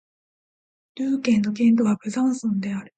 [0.95, 2.89] ドゥー県の県都はブザンソンである